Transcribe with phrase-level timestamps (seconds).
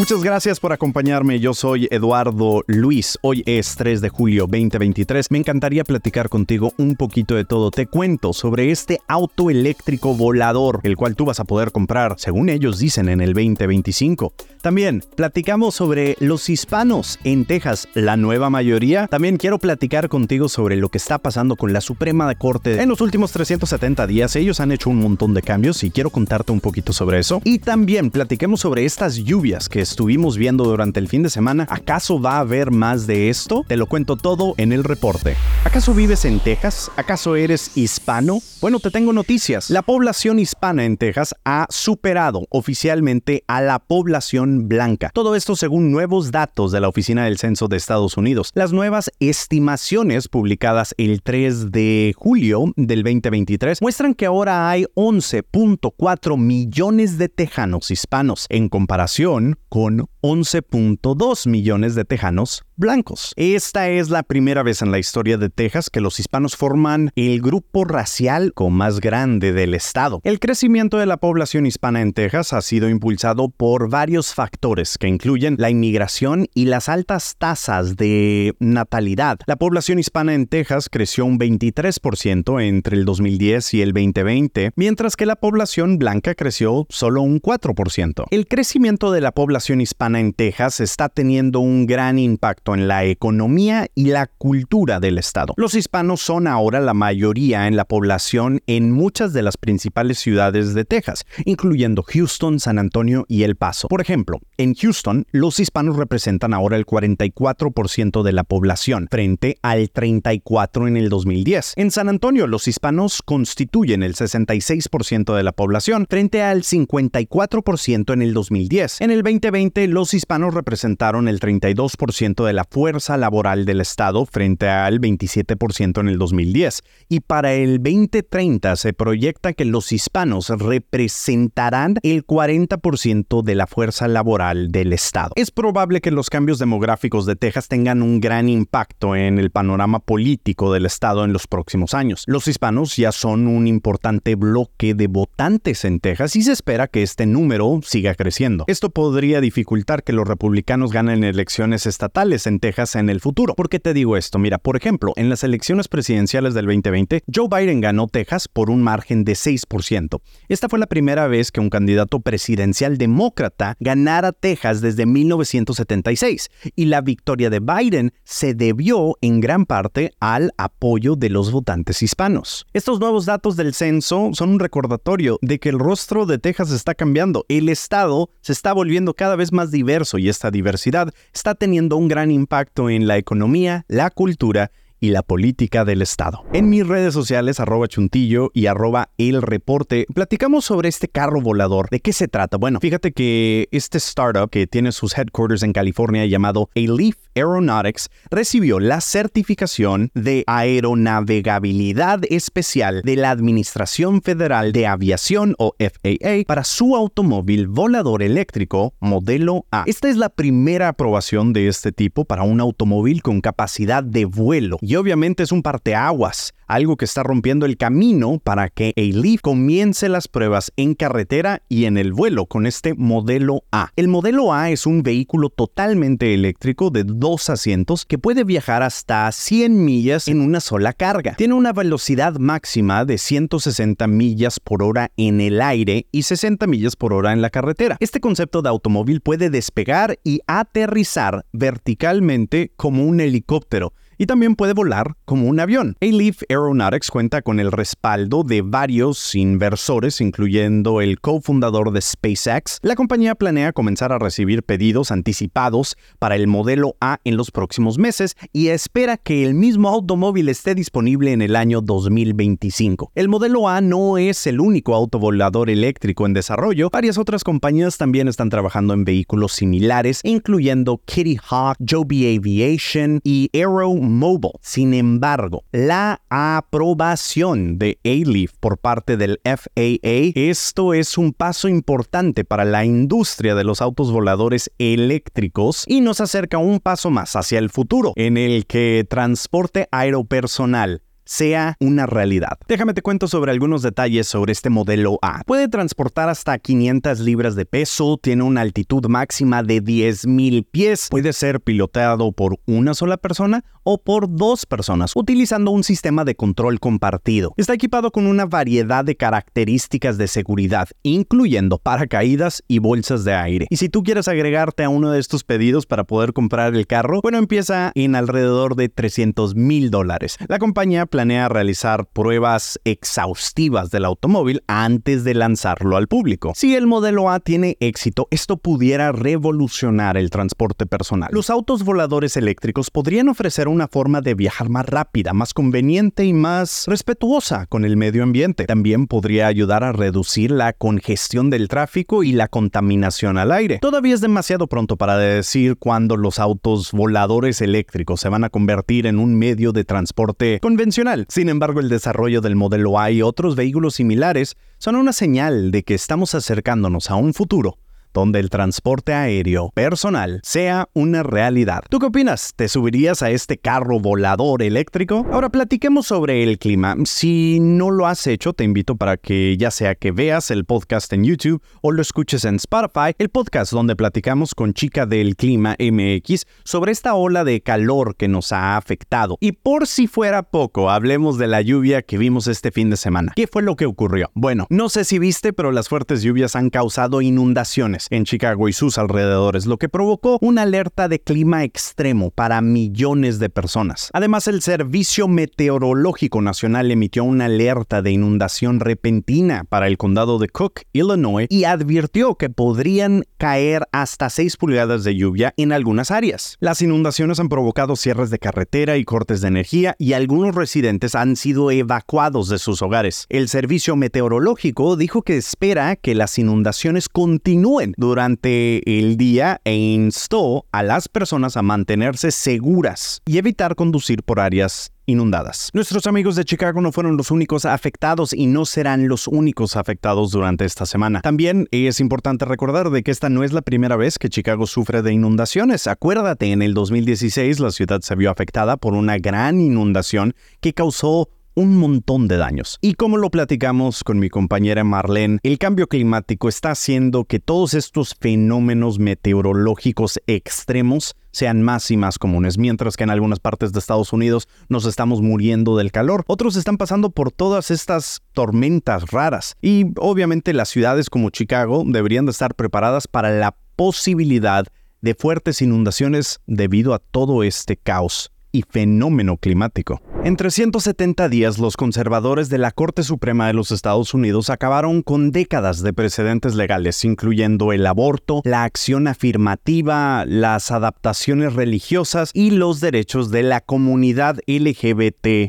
[0.00, 1.40] Muchas gracias por acompañarme.
[1.40, 3.18] Yo soy Eduardo Luis.
[3.20, 5.30] Hoy es 3 de julio 2023.
[5.30, 7.70] Me encantaría platicar contigo un poquito de todo.
[7.70, 12.48] Te cuento sobre este auto eléctrico volador, el cual tú vas a poder comprar, según
[12.48, 14.32] ellos dicen, en el 2025.
[14.62, 19.06] También platicamos sobre los hispanos en Texas, la nueva mayoría.
[19.06, 23.02] También quiero platicar contigo sobre lo que está pasando con la Suprema Corte en los
[23.02, 24.34] últimos 370 días.
[24.34, 27.42] Ellos han hecho un montón de cambios y quiero contarte un poquito sobre eso.
[27.44, 31.66] Y también platiquemos sobre estas lluvias que estuvimos viendo durante el fin de semana.
[31.68, 33.64] ¿Acaso va a haber más de esto?
[33.66, 35.36] Te lo cuento todo en el reporte.
[35.64, 36.90] ¿Acaso vives en Texas?
[36.96, 38.38] ¿Acaso eres hispano?
[38.60, 39.68] Bueno, te tengo noticias.
[39.68, 45.10] La población hispana en Texas ha superado oficialmente a la población blanca.
[45.12, 48.52] Todo esto según nuevos datos de la Oficina del Censo de Estados Unidos.
[48.54, 56.38] Las nuevas estimaciones publicadas el 3 de julio del 2023 muestran que ahora hay 11.4
[56.38, 63.32] millones de tejanos hispanos en comparación con 11.2 millones de tejanos blancos.
[63.36, 67.40] Esta es la primera vez en la historia de Texas que los hispanos forman el
[67.40, 70.20] grupo racial con más grande del estado.
[70.24, 75.08] El crecimiento de la población hispana en Texas ha sido impulsado por varios factores que
[75.08, 79.38] incluyen la inmigración y las altas tasas de natalidad.
[79.46, 85.16] La población hispana en Texas creció un 23% entre el 2010 y el 2020, mientras
[85.16, 88.24] que la población blanca creció solo un 4%.
[88.30, 93.04] El crecimiento de la población hispana en Texas está teniendo un gran impacto en la
[93.04, 95.54] economía y la cultura del estado.
[95.56, 100.74] Los hispanos son ahora la mayoría en la población en muchas de las principales ciudades
[100.74, 103.88] de Texas, incluyendo Houston, San Antonio y El Paso.
[103.88, 109.92] Por ejemplo, en Houston, los hispanos representan ahora el 44% de la población, frente al
[109.92, 111.74] 34% en el 2010.
[111.76, 118.22] En San Antonio, los hispanos constituyen el 66% de la población, frente al 54% en
[118.22, 119.00] el 2010.
[119.00, 124.68] En el 2020, los hispanos representaron el 32% de la fuerza laboral del Estado frente
[124.68, 126.82] al 27% en el 2010.
[127.08, 134.08] Y para el 2030 se proyecta que los hispanos representarán el 40% de la fuerza
[134.08, 135.32] laboral del Estado.
[135.36, 140.00] Es probable que los cambios demográficos de Texas tengan un gran impacto en el panorama
[140.00, 142.24] político del Estado en los próximos años.
[142.26, 147.02] Los hispanos ya son un importante bloque de votantes en Texas y se espera que
[147.02, 148.64] este número siga creciendo.
[148.66, 153.54] Esto podría dificultar que los republicanos ganen elecciones estatales en Texas en el futuro.
[153.54, 154.38] ¿Por qué te digo esto?
[154.38, 158.82] Mira, por ejemplo, en las elecciones presidenciales del 2020, Joe Biden ganó Texas por un
[158.82, 160.20] margen de 6%.
[160.48, 166.86] Esta fue la primera vez que un candidato presidencial demócrata ganara Texas desde 1976 y
[166.86, 172.66] la victoria de Biden se debió en gran parte al apoyo de los votantes hispanos.
[172.72, 176.94] Estos nuevos datos del censo son un recordatorio de que el rostro de Texas está
[176.94, 177.44] cambiando.
[177.48, 182.08] El estado se está volviendo cada vez más diverso y esta diversidad está teniendo un
[182.08, 184.70] gran impacto en la economía, la cultura
[185.00, 186.44] y la política del Estado.
[186.52, 191.88] En mis redes sociales, arroba chuntillo y arroba el reporte, platicamos sobre este carro volador.
[191.90, 192.56] ¿De qué se trata?
[192.56, 198.80] Bueno, fíjate que este startup que tiene sus headquarters en California llamado Leaf Aeronautics recibió
[198.80, 206.96] la certificación de aeronavegabilidad especial de la Administración Federal de Aviación o FAA para su
[206.96, 209.84] automóvil volador eléctrico modelo A.
[209.86, 214.78] Esta es la primera aprobación de este tipo para un automóvil con capacidad de vuelo
[214.96, 220.28] obviamente es un parteaguas, algo que está rompiendo el camino para que A-Leaf comience las
[220.28, 223.90] pruebas en carretera y en el vuelo con este modelo A.
[223.96, 229.30] El modelo A es un vehículo totalmente eléctrico de dos asientos que puede viajar hasta
[229.30, 231.34] 100 millas en una sola carga.
[231.36, 236.96] Tiene una velocidad máxima de 160 millas por hora en el aire y 60 millas
[236.96, 237.96] por hora en la carretera.
[238.00, 244.74] Este concepto de automóvil puede despegar y aterrizar verticalmente como un helicóptero y también puede
[244.74, 245.96] volar como un avión.
[246.02, 252.80] A-Leaf Aeronautics cuenta con el respaldo de varios inversores, incluyendo el cofundador de SpaceX.
[252.82, 257.96] La compañía planea comenzar a recibir pedidos anticipados para el modelo A en los próximos
[257.96, 263.12] meses y espera que el mismo automóvil esté disponible en el año 2025.
[263.14, 266.90] El modelo A no es el único autovolador eléctrico en desarrollo.
[266.90, 273.48] Varias otras compañías también están trabajando en vehículos similares, incluyendo Kitty Hawk, Joby Aviation y
[273.54, 274.52] Aero Mobile.
[274.60, 282.44] Sin embargo, la aprobación de A-Leaf por parte del FAA, esto es un paso importante
[282.44, 287.58] para la industria de los autos voladores eléctricos y nos acerca un paso más hacia
[287.58, 292.58] el futuro, en el que transporte aeropersonal sea una realidad.
[292.66, 295.42] Déjame te cuento sobre algunos detalles sobre este modelo A.
[295.44, 301.32] Puede transportar hasta 500 libras de peso, tiene una altitud máxima de 10.000 pies, puede
[301.32, 306.80] ser piloteado por una sola persona o por dos personas, utilizando un sistema de control
[306.80, 307.54] compartido.
[307.56, 313.66] Está equipado con una variedad de características de seguridad, incluyendo paracaídas y bolsas de aire.
[313.70, 317.20] Y si tú quieres agregarte a uno de estos pedidos para poder comprar el carro,
[317.22, 320.36] bueno, empieza en alrededor de 300 mil dólares.
[320.48, 326.52] La compañía realizar pruebas exhaustivas del automóvil antes de lanzarlo al público.
[326.54, 331.28] Si el modelo A tiene éxito, esto pudiera revolucionar el transporte personal.
[331.32, 336.32] Los autos voladores eléctricos podrían ofrecer una forma de viajar más rápida, más conveniente y
[336.32, 338.64] más respetuosa con el medio ambiente.
[338.64, 343.78] También podría ayudar a reducir la congestión del tráfico y la contaminación al aire.
[343.80, 349.06] Todavía es demasiado pronto para decir cuándo los autos voladores eléctricos se van a convertir
[349.06, 351.09] en un medio de transporte convencional.
[351.28, 355.82] Sin embargo, el desarrollo del modelo A y otros vehículos similares son una señal de
[355.82, 357.78] que estamos acercándonos a un futuro
[358.12, 361.82] donde el transporte aéreo personal sea una realidad.
[361.88, 362.52] ¿Tú qué opinas?
[362.56, 365.26] ¿Te subirías a este carro volador eléctrico?
[365.32, 366.96] Ahora platiquemos sobre el clima.
[367.04, 371.12] Si no lo has hecho, te invito para que ya sea que veas el podcast
[371.12, 375.76] en YouTube o lo escuches en Spotify, el podcast donde platicamos con Chica del Clima
[375.78, 379.36] MX sobre esta ola de calor que nos ha afectado.
[379.40, 383.32] Y por si fuera poco, hablemos de la lluvia que vimos este fin de semana.
[383.36, 384.30] ¿Qué fue lo que ocurrió?
[384.34, 388.72] Bueno, no sé si viste, pero las fuertes lluvias han causado inundaciones en Chicago y
[388.72, 394.10] sus alrededores, lo que provocó una alerta de clima extremo para millones de personas.
[394.12, 400.48] Además, el Servicio Meteorológico Nacional emitió una alerta de inundación repentina para el condado de
[400.48, 406.56] Cook, Illinois, y advirtió que podrían caer hasta 6 pulgadas de lluvia en algunas áreas.
[406.60, 411.36] Las inundaciones han provocado cierres de carretera y cortes de energía y algunos residentes han
[411.36, 413.26] sido evacuados de sus hogares.
[413.28, 420.66] El Servicio Meteorológico dijo que espera que las inundaciones continúen durante el día e instó
[420.72, 425.70] a las personas a mantenerse seguras y evitar conducir por áreas inundadas.
[425.72, 430.30] Nuestros amigos de Chicago no fueron los únicos afectados y no serán los únicos afectados
[430.30, 431.20] durante esta semana.
[431.20, 435.02] También es importante recordar de que esta no es la primera vez que Chicago sufre
[435.02, 435.86] de inundaciones.
[435.86, 441.28] Acuérdate, en el 2016 la ciudad se vio afectada por una gran inundación que causó
[441.60, 442.78] un montón de daños.
[442.80, 447.74] Y como lo platicamos con mi compañera Marlene, el cambio climático está haciendo que todos
[447.74, 453.78] estos fenómenos meteorológicos extremos sean más y más comunes, mientras que en algunas partes de
[453.78, 459.56] Estados Unidos nos estamos muriendo del calor, otros están pasando por todas estas tormentas raras
[459.60, 464.66] y obviamente las ciudades como Chicago deberían de estar preparadas para la posibilidad
[465.02, 470.00] de fuertes inundaciones debido a todo este caos y fenómeno climático.
[470.22, 475.32] En 370 días, los conservadores de la Corte Suprema de los Estados Unidos acabaron con
[475.32, 482.80] décadas de precedentes legales, incluyendo el aborto, la acción afirmativa, las adaptaciones religiosas y los
[482.80, 485.48] derechos de la comunidad LGBT.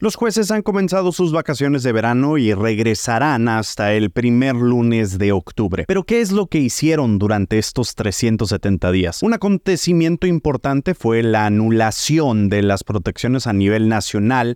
[0.00, 5.32] Los jueces han comenzado sus vacaciones de verano y regresarán hasta el primer lunes de
[5.32, 5.84] octubre.
[5.88, 9.22] Pero, ¿qué es lo que hicieron durante estos 370 días?
[9.22, 14.01] Un acontecimiento importante fue la anulación de las protecciones a nivel nacional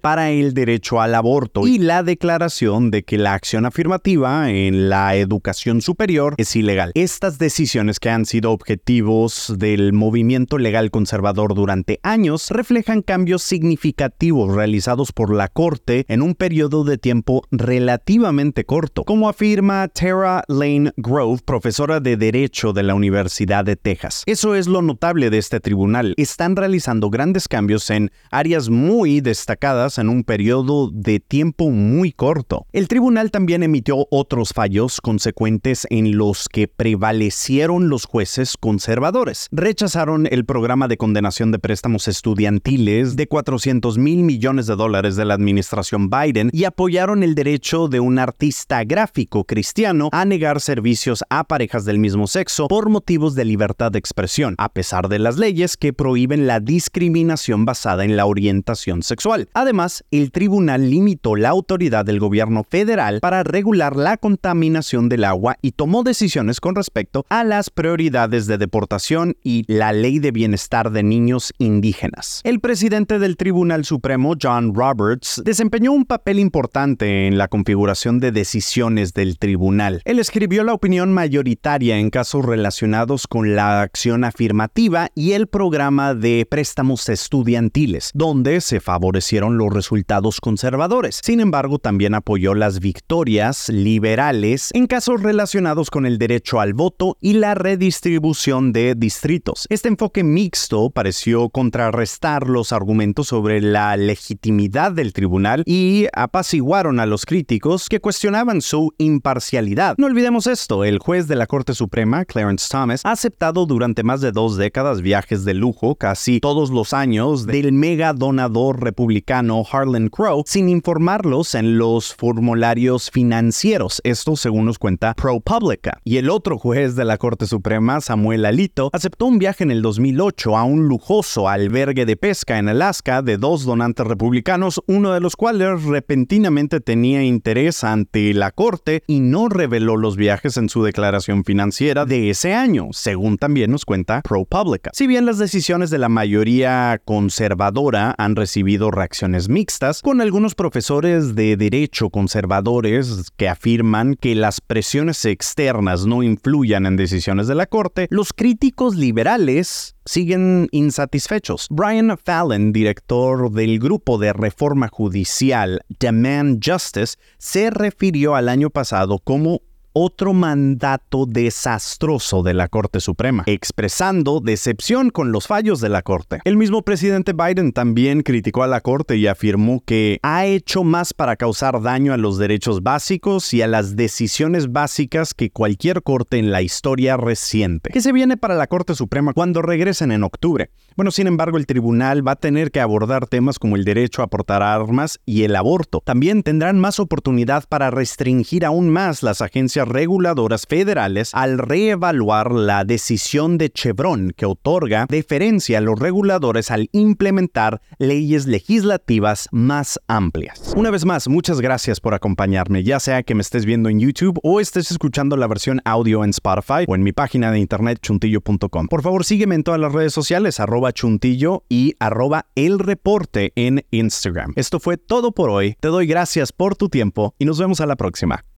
[0.00, 5.14] para el derecho al aborto y la declaración de que la acción afirmativa en la
[5.14, 6.90] educación superior es ilegal.
[6.94, 14.54] Estas decisiones que han sido objetivos del movimiento legal conservador durante años reflejan cambios significativos
[14.54, 20.92] realizados por la Corte en un periodo de tiempo relativamente corto, como afirma Tara Lane
[20.96, 24.24] Grove, profesora de Derecho de la Universidad de Texas.
[24.26, 26.14] Eso es lo notable de este tribunal.
[26.16, 32.10] Están realizando grandes cambios en áreas muy de destacadas en un periodo de tiempo muy
[32.10, 32.66] corto.
[32.72, 39.48] El tribunal también emitió otros fallos consecuentes en los que prevalecieron los jueces conservadores.
[39.52, 45.26] Rechazaron el programa de condenación de préstamos estudiantiles de 400 mil millones de dólares de
[45.26, 51.24] la administración Biden y apoyaron el derecho de un artista gráfico cristiano a negar servicios
[51.28, 55.36] a parejas del mismo sexo por motivos de libertad de expresión, a pesar de las
[55.36, 59.25] leyes que prohíben la discriminación basada en la orientación sexual.
[59.54, 65.56] Además, el tribunal limitó la autoridad del gobierno federal para regular la contaminación del agua
[65.62, 70.92] y tomó decisiones con respecto a las prioridades de deportación y la ley de bienestar
[70.92, 72.40] de niños indígenas.
[72.44, 78.30] El presidente del Tribunal Supremo, John Roberts, desempeñó un papel importante en la configuración de
[78.30, 80.02] decisiones del tribunal.
[80.04, 86.14] Él escribió la opinión mayoritaria en casos relacionados con la acción afirmativa y el programa
[86.14, 89.15] de préstamos estudiantiles, donde se favorece
[89.56, 91.20] los resultados conservadores.
[91.22, 97.16] Sin embargo, también apoyó las victorias liberales en casos relacionados con el derecho al voto
[97.20, 99.66] y la redistribución de distritos.
[99.70, 107.06] Este enfoque mixto pareció contrarrestar los argumentos sobre la legitimidad del tribunal y apaciguaron a
[107.06, 109.94] los críticos que cuestionaban su imparcialidad.
[109.98, 114.20] No olvidemos esto, el juez de la Corte Suprema, Clarence Thomas, ha aceptado durante más
[114.20, 120.08] de dos décadas viajes de lujo casi todos los años del mega donador republicano Harlan
[120.08, 126.00] Crow sin informarlos en los formularios financieros, esto según nos cuenta ProPublica.
[126.02, 129.80] Y el otro juez de la Corte Suprema, Samuel Alito, aceptó un viaje en el
[129.80, 135.20] 2008 a un lujoso albergue de pesca en Alaska de dos donantes republicanos, uno de
[135.20, 140.82] los cuales repentinamente tenía interés ante la Corte y no reveló los viajes en su
[140.82, 144.90] declaración financiera de ese año, según también nos cuenta ProPublica.
[144.94, 151.36] Si bien las decisiones de la mayoría conservadora han recibido reacciones mixtas, con algunos profesores
[151.36, 157.66] de derecho conservadores que afirman que las presiones externas no influyan en decisiones de la
[157.66, 161.66] Corte, los críticos liberales siguen insatisfechos.
[161.70, 169.18] Brian Fallon, director del grupo de reforma judicial Demand Justice, se refirió al año pasado
[169.18, 169.60] como
[169.98, 176.40] otro mandato desastroso de la Corte Suprema, expresando decepción con los fallos de la Corte.
[176.44, 181.14] El mismo presidente Biden también criticó a la Corte y afirmó que ha hecho más
[181.14, 186.36] para causar daño a los derechos básicos y a las decisiones básicas que cualquier corte
[186.36, 187.88] en la historia reciente.
[187.90, 190.68] ¿Qué se viene para la Corte Suprema cuando regresen en octubre?
[190.96, 194.28] Bueno, sin embargo, el tribunal va a tener que abordar temas como el derecho a
[194.28, 196.02] portar armas y el aborto.
[196.04, 202.84] También tendrán más oportunidad para restringir aún más las agencias reguladoras federales al reevaluar la
[202.84, 210.74] decisión de Chevron que otorga deferencia a los reguladores al implementar leyes legislativas más amplias.
[210.76, 214.38] Una vez más, muchas gracias por acompañarme, ya sea que me estés viendo en YouTube
[214.42, 218.88] o estés escuchando la versión audio en Spotify o en mi página de internet chuntillo.com.
[218.88, 223.84] Por favor, sígueme en todas las redes sociales, arroba chuntillo y arroba el reporte en
[223.90, 224.52] Instagram.
[224.56, 225.76] Esto fue todo por hoy.
[225.80, 228.46] Te doy gracias por tu tiempo y nos vemos a la próxima.